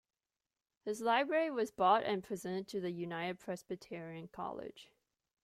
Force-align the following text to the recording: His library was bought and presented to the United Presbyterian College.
His 0.83 0.99
library 1.01 1.51
was 1.51 1.69
bought 1.69 2.01
and 2.05 2.23
presented 2.23 2.67
to 2.69 2.81
the 2.81 2.89
United 2.89 3.37
Presbyterian 3.37 4.29
College. 4.29 4.89